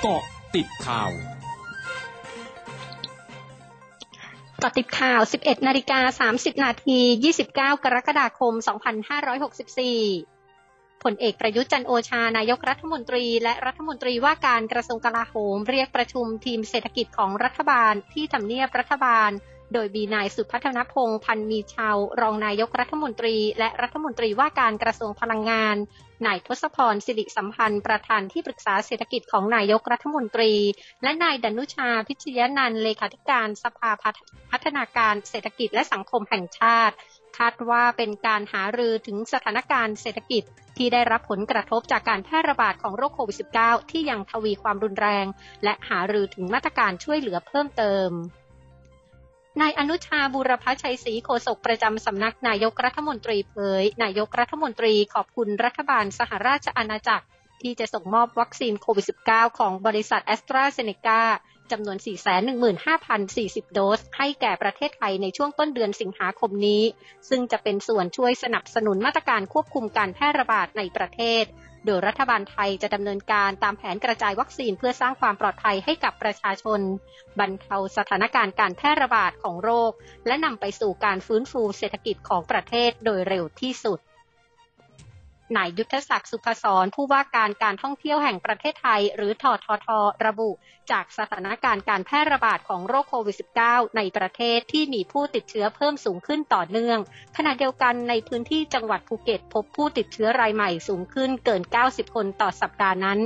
[0.00, 0.22] เกาะ
[0.54, 1.10] ติดข่าว
[4.62, 6.98] กาะติดข่าว 11 นาฬิกา 30 นาที
[7.42, 8.52] 29 กรกฎาคม
[10.18, 19.30] 2564 ผลเอกประยุทธ์จันโอชา นายกรัฐมนตรี และรัฐมนตรีว่าการกระทรวงกลาโหม เรียกประชุมทีมเศรษฐกิจของรัฐบาลที่ทำเนียบรัฐบาล
[19.72, 25.76] โดยมีนายสุพัฒนพงษ์พันมีชาว รองนายกรัฐมนตรี และรัฐมนตรีว่าการกระทรวงพลังงาน
[26.26, 30.52] นายทศพรสิริสัมพันธ์ ประธานที่ปรึกษาเศรษฐกิจของนายกรัฐมนตรี
[31.02, 33.90] และนายดนุชาพิชยนันเลขาธิการสภา
[34.50, 36.94] พัฒนาการเศรษฐกิจและสังคมแห่งชาติ
[37.38, 40.42] คาดว่าเป็นการหารือถึงสถานการณ์เศรษฐกิจ
[40.76, 45.26] ที่ได้รับผลกระทบจากการแพร่ระบาดของโรคโควิด -19 ที่ยังทวีความรุนแรง
[45.64, 48.10] และหารือถึงมาตรการช่วยเหลือเพิ่มเติม
[49.60, 57.26] นายอนุชาบุรพชัยศรีโฆษกประจำสำนักนายกรัฐมนตรีเผย นายกรัฐมนตรีขอบคุณรัฐบาลสหราชอาณาจักร
[57.62, 61.22] ที่จะส่งมอบวัคซีนโควิด -19 ของบริษัทแอสตราเซเนกา
[61.72, 61.98] จำนวน
[63.06, 66.82] 415,040 โดส ให้แก่ประเทศไทยในช่วงต้นเดือนสิงหาคมนี้
[67.28, 71.44] ซึ่งจะเป็นส่วนช่วยสนับสนุนมาตรการควบคุมการแพร่ระบาดในประเทศ
[71.86, 76.80] โดยรัฐบาลไทยจะดำเนินการตามแผนกระจายวัคซีนเพื่อสร้างความปลอดภัยให้กับประชาชน
[77.38, 79.92] บรรเทาสถานการณ์การแพร่ระบาดของโรค
[80.26, 83.98] และนำไปสู่การฟื้นฟูเศรษฐกิจของประเทศโดยเร็วที่สุด
[85.56, 89.88] นายยุทธศักดิ์สุภศรผู้ว่าการการท่องเที่ยวแห่งประเทศไทย หรือทอทท
[90.26, 90.50] ระบุ
[90.90, 96.98] จากสถานการณ์การแพร่ระบาดของโรคโควิด -19 ในประเทศที่มีผู้ติดเชื้อเพิ่มสูงขึ้นต่อเนื่อง
[97.36, 103.18] ขณะเดียวกันในพื้นที่จังหวัดภูเก็ต พบผู้ติดเชื้อรายใหม่สูงขึ้นเกิน 90 คนต่อสัปดาห์นั้น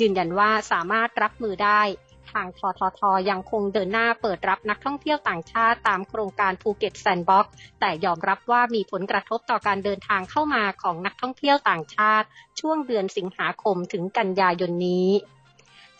[0.00, 1.82] ยืนยันว่าสามารถรับมือได้
[2.32, 12.26] ทางทททยังคงเดินหน้าเปิดรับนักท่องเที่ยวต่างชาติตามโครงการภูเก็ตแซนด์บ็อกซ์แต่ยอมรับว่ามีผลกระทบต่อการเดินทางเข้ามาของนักท่องเที่ยวต่างชาติ
[12.60, 15.08] ช่วงเดือนสิงหาคมถึงกันยายนนี้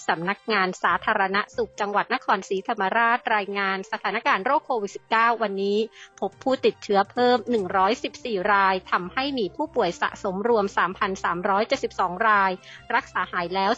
[0.09, 5.79] สำนักงานสาธารณสุขจังหวัดนครศรีธรรมราชรายงานสถานการณ์โรคโควิด -19 วันนี้
[6.21, 7.39] พบผู้ติดเชื้อเพิ่ม
[7.95, 10.65] 114 รายทำให้มีผู้ป่วยสะสมรวม
[11.47, 12.53] 3,372 ราย
[12.95, 13.71] รักษาหายแล้ว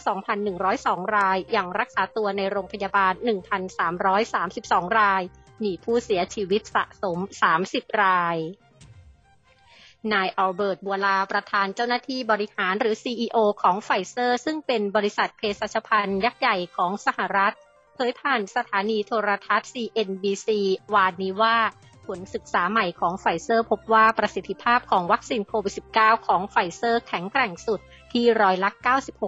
[0.55, 3.13] 2,102 ราย ยังรักษาตัวในโรงพยาบาล
[4.25, 5.21] 1,332 ราย
[5.63, 7.17] มีผู้เสียชีวิตสะสม
[7.59, 8.37] 30 ราย
[10.13, 17.53] นายอัลเบิร์ตบูร์ลาประธานเจ้าหน้าที่บริหารหรือ CEO ของไฟเซอร์ ซึ่งเป็นบริษัทเภสัชภัณฑ์ยักษ์ใหญ่ของสหรัฐ
[17.93, 20.47] เผยผ่านสถานีโทรทัศน์ CNBC
[20.93, 21.57] วานนี้ว่า
[22.09, 27.79] ผลศึกษาใหม่ของไฟเซอร์ พบว่าประสิทธิภาพของวัคซีนโควิด -19 ของไฟเซอร์แข็งแกร่งสุด
[28.11, 28.69] ที่ร้อยละ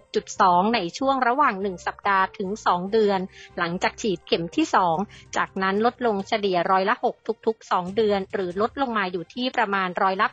[0.07, 3.19] 96.2 ในช่วงระหว่าง 1 สัปดาห์ถึง 2 เดือน
[3.57, 4.65] หลังจากฉีดเข็มที่
[5.01, 10.27] 2 จากนั้นลดลงเฉลี่ยร้อยละ 6 ทุก ๆ 2 เดือน หรือลดลงมาอยู่ที่ประมาณร้อยละ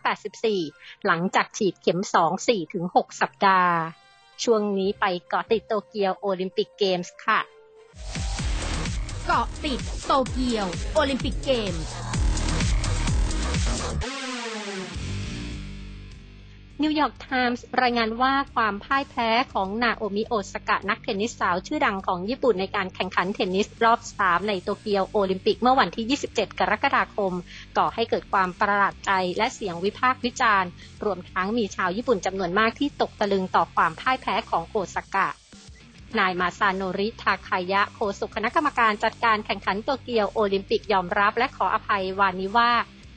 [0.50, 3.74] 84 หลังจากฉีดเข็ม 2 4ถึง6สัปดาห์
[4.44, 7.40] ช่วงนี้ไปเกาะติดโตเกียวโอลิมปิกเกมส์ค่ะ
[9.26, 12.07] เกาะติดโตเกียวโอลิมปิกเกมส์
[16.82, 27.32] นิวยอร์กไทมส์รายงานว่าความพ่ายแพ้ของนาโอมิโอสกะนักเทนนิสสาวชื่อดังของญี่ปุ่นในการแข่งขันเทนนิสรอบ 3 ในโตเกียวโอลิมปิกเมื่อวันที่ 27 กรกฎาคม
[27.78, 30.70] ก่อให้เกิดความประหลาดใจและเสียงวิพากษ์วิจารณ์
[31.04, 35.28] รวมทั้งมีชาวญี่ปุ่นจำนวนมากที่ตกตะลึงต่อความพ่ายแพ้ของโอสกะ
[36.18, 42.72] นายมาซาโนริทาคายะโฆษกคณะกรรมการจัดการแข่งขันโตเกียวโอลิมปิกยอมรับและขออภัยวานนี้ว่า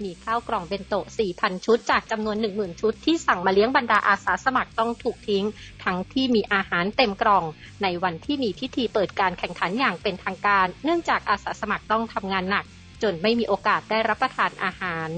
[0.06, 5.46] มีข้าวกล่องเบนโตะ 4,000 ชุด จากจำนวน 10,000 ชุดที่สั่งมาเลี้ยงบรรดาอาสาสมัครต้องถูกทิ้ง
[5.84, 7.44] ทั้งที่มีอาหารเต็มกล่อง
[7.84, 12.66] ในวันที่มีพิธีเปิดการแข่งขันอย่างเป็นทางการ เนื่องจากอาสาสมัครต้องทำงานหนัก
[13.04, 15.10] จนไม่มีโอกาสได้รับประทานอาหาร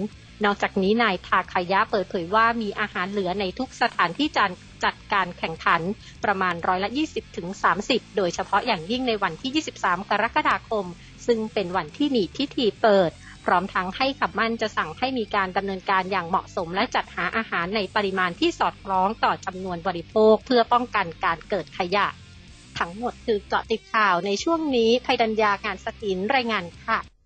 [0.45, 4.51] นอกจากนี้นายทาคายะเปิดเผยว่ามีอาหารเหลือในทุกสถานที่จัด
[4.83, 5.81] จัดการแข่งขัน
[6.23, 7.47] ประมาณร้อยละ20ถึง
[8.17, 10.85] โดยเฉพาะอย่างยิ่งในวันที่ 23 กรกฎาคม
[11.27, 13.11] ซึ่งเป็นวันที่มีพิธีเปิด
[13.45, 22.07] พร้อมทั้งให้คำมั่นจะสั่งให้มีการดำเนินการอย่างเหมาะสม และจัดหาอาหารในปริมาณที่สอดคล้องต่อจำนวนบริโภค เพื่อป้องกันการเกิดขยะ
[22.79, 26.99] ทั้งหมดคือเกาะติดข่าวในช่วงนี้ภัยดัญญาการสกินรายงานค่ะ